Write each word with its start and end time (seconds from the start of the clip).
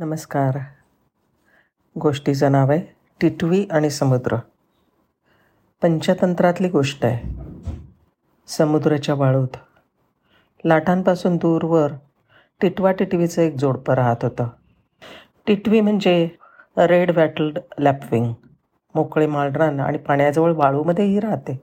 नमस्कार. 0.00 0.58
गोष्टीचं 2.00 2.52
नाव 2.52 2.70
आहे 2.70 2.96
टिटवी 3.20 3.66
आणि 3.70 3.90
समुद्र. 3.90 4.36
पंचतंत्रातली 5.82 6.68
गोष्ट 6.68 7.04
आहे. 7.04 7.34
समुद्राच्या 8.46 9.14
वाळूत. 9.14 9.48
लाटांपासून 10.64 11.36
दूरवर 11.36 11.92
टिटवा 12.60 12.92
टिटवीचं 12.92 13.42
एक 13.42 13.54
जोडपं 13.56 13.94
राहत 13.94 14.16
होतं. 14.22 14.46
टिटवी 15.46 15.80
म्हणजे 15.80 16.28
रेड 16.76 17.16
वॅटल्ड 17.16 17.58
लॅपविंग. 17.78 18.32
मोकळे 18.94 19.26
माळरान 19.26 19.80
आणि 19.80 19.98
पाण्याजवळ 19.98 20.54
वाळूमध्येही 20.54 21.20
राहते. 21.20 21.62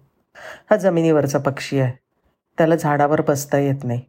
हा 0.71 0.75
जमिनीवरचा 0.75 1.39
पक्षी 1.39 1.79
आहे. 1.79 1.99
त्याला 2.57 2.75
झाडावर 2.75 3.21
बसता 3.21 3.57
येत 3.57 3.83
नाही. 3.83 4.01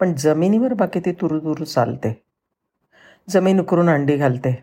पण 0.00 0.14
जमिनीवर 0.14 0.74
बाकी 0.74 1.00
ती 1.00 1.12
तुरुतुरू 1.12 1.64
चालते. 1.64 2.21
जमीन 3.28 3.60
उकरून 3.60 3.88
अंडी 3.88 4.16
घालते. 4.16 4.62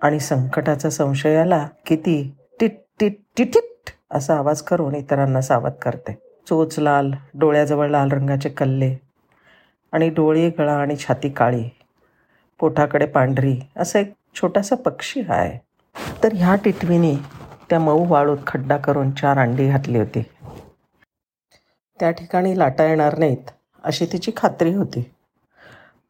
आणि 0.00 0.18
संकटाचा 0.20 0.90
संशय 0.90 1.36
आला 1.36 1.66
की 1.86 1.96
ती 1.96 2.16
टिट 2.60 2.78
टिट 3.00 3.16
टिटिट 3.36 3.90
असा 4.10 4.36
आवाज 4.36 4.62
करून 4.62 4.94
इतरांना 4.94 5.40
सावध 5.40 5.72
करते. 5.82 6.18
चोच 6.46 6.78
लाल 6.78 7.10
डोळ्याजवळ 7.34 7.90
लाल 7.90 8.10
रंगाचे 8.12 8.48
कल्ले 8.48 8.94
आणि 9.92 10.08
डोळे 10.08 10.48
गळा 10.58 10.74
आणि 10.76 10.96
छाती 10.96 11.28
काळी. 11.28 11.64
पोटाकडे 12.60 13.06
पांढरी 13.06 13.56
असा 13.76 13.98
एक 13.98 14.12
छोटासा 14.34 14.76
पक्षी 14.76 15.22
आहे 15.28 15.58
तर 16.22 16.32
ह्या 16.34 16.54
टिटवीने 16.64 17.14
त्या 17.70 17.78
मऊ 17.80 18.04
वाळूत 18.08 18.38
खड्डा 18.46 18.76
करून 18.76 19.10
चार 19.10 19.38
अंडी 19.38 19.68
घातली 19.68 19.98
होती. 19.98 20.22
त्या 22.00 22.10
ठिकाणी 22.10 22.58
लाटा 22.58 22.84
येणार 22.84 23.18
नाहीत 23.18 23.50
अशी 23.84 24.06
तिची 24.12 24.32
खात्री 24.36 24.74
होती. 24.74 25.04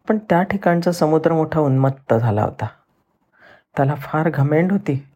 पण 0.09 0.19
त्या 0.19 0.43
ठिकाणचा 0.43 0.93
समुद्र 0.93 1.33
मोठा 1.33 1.61
उन्मत्त 1.61 2.15
झाला 2.15 2.43
होता. 2.43 2.67
त्याला 3.77 3.95
फार 3.95 4.31
घमेंड 4.31 4.73
होती. 4.73 5.09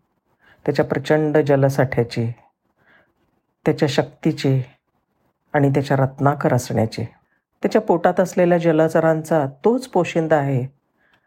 त्याच्या 0.67 0.85
प्रचंड 0.85 1.39
जलसाठ्याची 1.39 2.33
त्याच्या 3.67 3.89
शक्तीची 3.89 4.63
आणि 5.53 5.71
त्याच्या 5.71 5.97
रत्नाकर 5.97 6.55
असण्याची. 6.55 7.05
त्याच्या 7.63 7.81
पोटात 7.81 8.21
असलेल्या 8.21 8.59
जलचरांचा 8.59 9.47
तोच 9.65 9.89
पोशिंदा 9.89 10.37
आहे. 10.37 10.67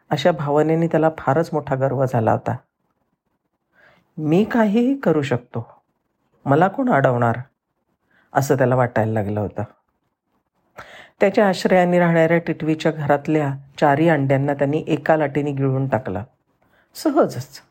अशा 0.10 0.32
भावनेने 0.32 0.88
त्याला 0.88 1.10
फारच 1.18 1.50
मोठा 1.54 1.76
गर्व 1.76 2.06
झाला 2.06 2.32
होता. 2.32 2.56
मी 4.18 4.44
काहीही 4.44 4.98
करू 4.98 5.22
शकतो. 5.22 5.84
मला 6.46 6.68
कोण 6.68 6.90
अडवणार? 6.90 7.36
असं 8.34 8.58
त्याला 8.58 8.76
वाटायला 8.76 9.14
लागलं 9.14 9.40
होतं. 9.40 9.64
त्याच्या 11.22 11.50
आश्रयाने 11.50 12.00
राहणाऱ्या 12.00 12.38
टिटवीच्या 12.38 12.92
घरातल्या 12.92 13.54
चारी 13.80 14.10
अंड्यांना 14.10 14.54
त्यांनी 14.54 14.84
एका 14.88 15.18
लाटेने 15.18 15.52
गिळून 15.52 15.88
टाकलं. 15.88 16.24
सहजच. 16.96 17.62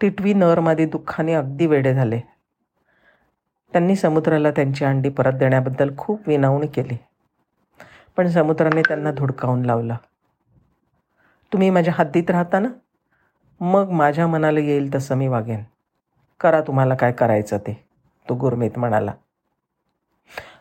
टिटवी 0.00 0.34
नरमादी 0.34 0.86
दुःखाने 0.86 1.34
अगदी 1.34 1.66
वेडे 1.66 1.94
झाले. 1.94 2.20
त्यांनी 3.72 3.96
समुद्राला 3.96 4.50
त्यांची 4.50 4.84
अंडी 4.84 5.08
परत 5.08 5.32
देण्याबद्दल 5.32 5.96
खूप 5.98 6.20
विनावणी 6.26 6.66
केली. 6.66 6.96
पण 8.16 8.28
समुद्राने 8.28 8.82
त्यांना 8.82 9.12
धुडकावून 9.12 9.64
लावलं. 9.64 9.94
तुम्ही 11.52 11.70
माझ्या 11.70 11.94
हद्दीत 11.96 12.30
राहता 12.30 12.58
ना? 12.58 12.68
मग 13.60 13.90
माझ्या 13.90 14.26
मनाला 14.26 14.60
येईल 14.60 14.94
तसं 14.94 15.14
मी 15.14 15.28
वागेन. 15.28 15.62
करा 16.40 16.60
तुम्हाला 16.60 16.94
काय 16.94 17.12
करायचं 17.12 17.58
ते 17.58 17.84
तो 18.28 18.34
गुरमीत 18.34 18.70
म्हणाला. 18.76 19.12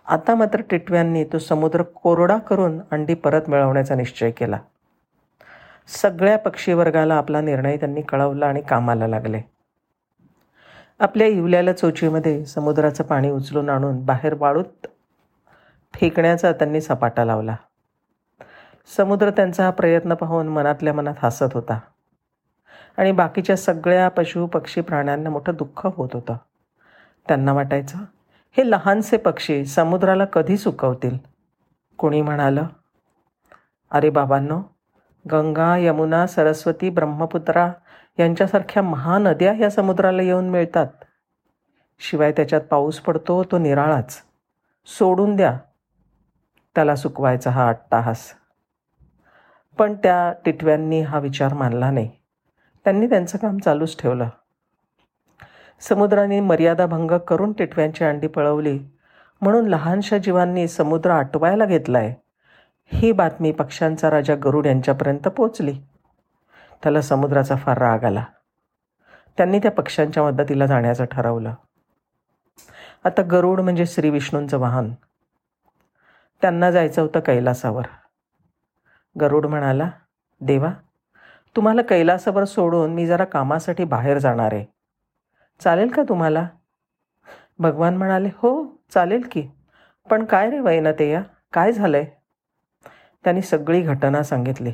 आता 0.07 0.35
मात्र 0.35 0.61
टिटव्यांनी 0.61 1.23
तो 1.23 1.39
समुद्र 1.39 1.81
कोरडा 1.81 2.37
करून 2.37 2.81
अंडी 2.91 3.13
परत 3.13 3.41
मिळवण्याचा 3.47 3.95
निश्चय 3.95 4.31
केला. 4.31 4.59
सगळ्या 5.87 6.37
पक्षीवर्गाला 6.37 7.15
आपला 7.15 7.41
निर्णय 7.41 7.77
त्यांनी 7.77 8.01
कळवला 8.01 8.47
आणि 8.47 8.61
कामाला 8.61 9.07
लागले. 9.07 9.41
आपल्या 10.99 11.27
इवल्याला 11.27 11.73
चोचीमध्ये 11.73 12.45
समुद्राचं 12.45 13.03
पाणी 13.03 13.29
उचलून 13.29 13.69
आणून 13.69 14.05
बाहेर 14.05 14.33
वाळूत 14.33 14.87
फेकण्याचा 15.93 16.51
त्यांनी 16.51 16.81
सपाटा 16.81 17.25
लावला. 17.25 17.55
समुद्र 18.97 19.29
त्यांचा 19.29 19.63
हा 19.63 19.71
प्रयत्न 19.71 20.13
पाहून 20.13 20.47
मनातल्या 20.47 20.93
मनात 20.93 21.15
हसत 21.21 21.53
होता. 21.53 21.79
आणि 22.97 23.11
बाकीच्या 23.11 23.57
सगळ्या 23.57 24.09
पशु 24.09 24.45
पक्षी 24.45 24.81
प्राण्यांना 24.81 25.29
मोठं 25.29 25.53
दुःख 25.55 25.87
होत 25.87 26.09
होतं. 26.13 26.35
त्यांना 27.27 27.53
वाटायचं 27.53 27.97
हे 28.57 28.71
लहानसे 28.71 29.17
पक्षी 29.17 29.65
समुद्राला 29.65 30.25
कधी 30.25 30.57
सुकवतील? 30.57 31.17
कोणी 31.97 32.21
म्हणालं? 32.21 32.65
अरे 33.91 34.09
बाबांनो 34.09 34.61
गंगा 35.31 35.77
यमुना 35.77 36.27
सरस्वती 36.27 36.89
ब्रह्मपुत्रा 36.89 37.71
यांच्यासारख्या 38.19 38.83
महानद्या 38.83 39.53
या 39.53 39.69
समुद्राला 39.69 40.21
येऊन 40.21 40.49
मिळतात. 40.49 40.87
शिवाय 41.99 42.31
त्याच्यात 42.31 42.61
पाऊस 42.61 42.99
पडतो 42.99 43.43
तो 43.43 43.57
निराळाच. 43.57 44.21
सोडून 44.85 45.35
द्या. 45.35 45.57
त्याला 46.75 46.95
सुकवायचा 46.95 47.49
हा 47.49 47.69
अट्टाहास. 47.69 48.33
पण 49.77 49.93
त्या 49.93 50.33
टिटव्यांनी 50.45 51.01
हा 51.01 51.19
विचार 51.19 51.53
मानला 51.53 51.91
नाही. 51.91 52.09
त्यांनी 52.83 53.07
त्यांचं 53.07 53.37
काम 53.37 53.57
चालूच 53.57 54.01
ठेवलं. 54.01 54.29
समुद्राने 55.79 56.39
मर्यादा 56.39 56.85
भंग 56.85 57.11
करून 57.11 57.53
टिटव्यांची 57.53 58.03
अंडी 58.03 58.27
पळवली. 58.27 58.79
म्हणून 59.41 59.67
लहानशा 59.67 60.17
जीवांनी 60.17 60.67
समुद्र 60.67 61.11
आटवायला 61.11 61.65
घेतलाय. 61.65 62.13
ही 62.93 63.11
बातमी 63.11 63.51
पक्ष्यांचा 63.51 64.09
राजा 64.09 64.35
गरुड 64.35 64.65
यांच्यापर्यंत 64.65 65.27
पोचली 65.27 65.73
त्याला 66.83 67.01
समुद्राचा 67.01 67.55
फार 67.55 67.77
राग 67.77 68.03
आला. 68.03 68.23
त्यांनी 69.37 69.59
त्या 69.59 69.71
पक्ष्यांच्या 69.71 70.23
मदतीला 70.23 70.65
जाण्याचं 70.65 71.05
ठरवलं. 71.05 71.53
आता 73.03 73.21
गरुड 73.21 73.61
म्हणजे 73.61 73.85
श्री 73.85 74.09
विष्णूंचं 74.09 74.57
वाहन. 74.57 74.93
त्यांना 76.41 76.71
जायचं 76.71 77.01
होतं 77.01 77.19
कैलासावर. 77.19 77.83
गरुड 79.21 79.45
म्हणाला 79.45 79.89
देवा 80.41 80.71
तुम्हाला 81.55 81.81
कैलासावर 81.81 82.43
सोडून 82.43 82.93
मी 82.93 83.07
जरा 83.07 83.23
कामासाठी 83.23 83.83
बाहेर 83.83 84.17
जाणार 84.17 84.53
आहे. 84.53 84.76
चालेल 85.59 85.89
का 85.89 86.03
तुम्हाला? 86.03 86.47
भगवान 87.59 87.97
म्हणाले 87.97 88.29
हो 88.35 88.77
चालेल 88.89 89.21
की. 89.31 89.49
पण 90.09 90.25
काय 90.25 90.49
रे 90.49 90.59
वैनतेया? 90.59 91.23
काय 91.53 91.71
झालंय? 91.71 92.05
त्यांनी 93.23 93.41
सगळी 93.41 93.81
घटना 93.81 94.23
सांगितली. 94.23 94.71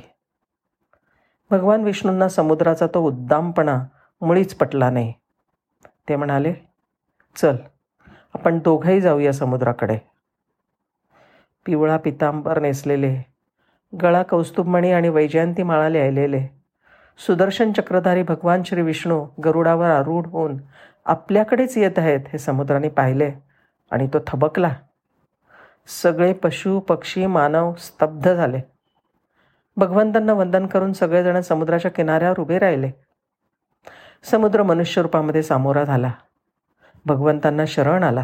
भगवान 1.52 1.84
विष्णूंना 1.84 2.30
समुद्राचा 2.30 2.88
तो 2.88 3.02
उद्दामपणा 3.02 3.84
मुळीच 4.22 4.56
पटला 4.56 4.90
नाही. 4.90 5.14
ते 6.10 6.16
म्हणाले 6.16 6.54
चल 7.36 7.56
आपण 8.34 8.60
दोघंही 8.60 9.02
जाऊया 9.02 9.34
समुद्राकडे. 9.34 9.98
पिवळा 11.66 11.98
पितांबर 11.98 12.60
नेसलेले 12.60 13.24
गळा 14.02 14.24
कौस्तुभमणी 14.24 14.92
आणि 14.92 15.10
वैजयंती 15.10 15.64
माळा 15.64 15.90
लिहिलेले 15.90 16.63
सुदर्शन 17.18 17.72
चक्रधारी 17.72 18.24
भगवान 18.24 18.64
श्री 18.64 18.82
विष्णू 18.82 19.28
गरुडावर 19.46 19.90
आरूढ 19.90 20.28
होऊन 20.28 20.58
आपल्याकडेच 21.06 21.78
येत 21.78 22.00
आहेत 22.00 22.20
हे 22.34 22.40
समुद्राने 22.40 22.90
पाहिले 22.90 23.32
आणि 23.92 24.08
तो 24.08 24.18
थबकला. 24.28 24.76
सगळे 25.88 26.34
पशु 26.34 26.80
पक्षी 26.80 27.26
मानव 27.26 27.74
स्तब्ध 27.74 28.34
झाले. 28.34 28.60
भगवंतांना 29.78 30.34
वंदन 30.34 30.68
करून 30.68 30.94
सगळेजण 30.94 31.42
समुद्राच्या 31.42 31.92
किनाऱ्यावर 31.92 32.40
उभे 32.40 32.60
राहिले. 32.60 32.92
समुद्र 34.24 34.64
मनुष्य 34.64 35.02
रूपामध्ये 35.02 35.44
सामोरा 35.44 35.84
झाला. 35.84 36.12
भगवंतांना 37.06 37.66
शरण 37.68 38.04
आला. 38.04 38.24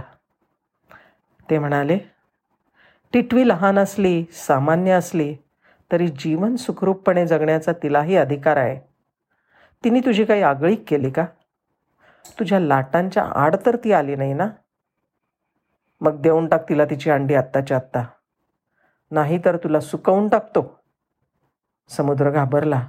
ते 1.50 1.60
म्हणाले 1.60 1.98
टिटवी 3.14 3.48
लहान 3.48 3.80
असली 3.80 4.26
सामान्य 4.32 4.92
असली 4.92 5.36
तरी 5.92 6.08
जीवन 6.08 6.56
सुखरूपपणे 6.56 7.28
जगण्याचा 7.28 7.72
तिलाही 7.72 8.16
अधिकार 8.16 8.58
आहे. 8.58 8.80
तिने 9.84 10.00
तुझी 10.00 10.26
काही 10.26 10.42
आगळीक 10.42 10.84
केली 10.88 11.10
का? 11.10 11.26
तुझ्या 12.40 12.60
लाटांच्या 12.60 13.24
आड 13.24 13.56
तर 13.66 13.76
ती 13.76 13.92
आली 13.92 14.16
नाही 14.16 14.34
ना? 14.34 14.50
मग 16.02 16.22
देऊन 16.22 16.48
टाक 16.48 16.70
तिला 16.70 16.86
तिची 16.86 17.10
अंडी 17.10 17.34
आत्ताच्या 17.34 17.78
आत्ता. 17.78 18.04
नाही 19.12 19.40
तर 19.46 19.58
तुला 19.58 19.80
सुकवून 19.80 20.28
टाकतो. 20.28 20.80
समुद्र 21.90 22.30
घाबरला 22.30 22.88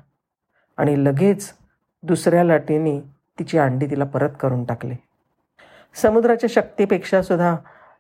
आणि 0.77 1.05
लगेच 1.05 1.55
दुसऱ्या 2.03 2.45
लाटेने 2.45 3.01
तिची 3.39 3.59
अंडी 3.59 3.87
तिला 3.87 4.05
परत 4.05 4.31
करून 4.41 4.65
टाकली. 4.65 4.95
समुद्राच्या 5.95 6.51
शक्तीपेक्षा 6.53 7.23
सुद्धा 7.23 7.57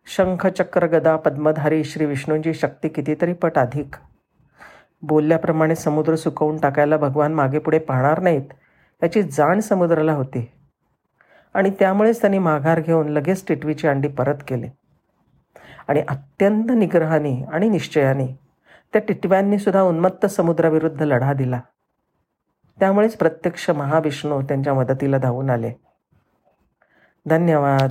शंख 0.06 0.46
चक्र 0.46 0.86
गदा 0.86 1.16
पद्मधारी 1.16 1.84
श्री 1.84 2.06
विष्णूंची 2.06 2.54
शक्ती 2.54 2.88
कितीतरी 2.88 3.32
पट 3.32 3.58
अधिक. 3.58 4.09
बोलल्याप्रमाणे 5.02 5.74
समुद्र 5.74 6.14
सुकवून 6.14 6.56
टाकायला 6.56 6.96
भगवान 6.96 7.34
मागे 7.34 7.58
पुढे 7.58 7.78
पाहणार 7.78 8.20
नाहीत 8.20 8.42
याची 9.02 9.22
जाण 9.22 9.60
समुद्राला 9.60 10.12
होती. 10.12 10.50
आणि 11.54 11.70
त्यामुळेच 11.70 12.20
त्यांनी 12.20 12.38
माघार 12.38 12.80
घेऊन 12.80 13.08
लगेच 13.08 13.44
टिटवीची 13.48 13.88
अंडी 13.88 14.08
परत 14.08 14.34
केली. 14.48 14.68
आणि 15.88 16.02
अत्यंत 16.08 16.64
निग्रहाने 16.70 17.44
आणि 17.44 17.68
निश्चयाने 17.68 18.26
त्या 18.92 19.02
टिटव्यांनी 19.08 19.58
सुद्धा 19.58 19.82
उन्मत्त 19.82 20.26
समुद्राविरुद्ध 20.26 21.02
लढा 21.02 21.32
दिला. 21.32 21.60
त्यामुळेच 22.80 23.16
प्रत्यक्ष 23.16 23.70
महाविष्णू 23.70 24.42
त्यांच्या 24.42 24.74
मदतीला 24.74 25.18
धावून 25.18 25.50
आले. 25.50 25.72
धन्यवाद. 27.26 27.90